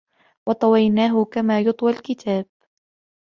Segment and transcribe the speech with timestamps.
[0.49, 2.45] و طويناه كما يطوى الكتاب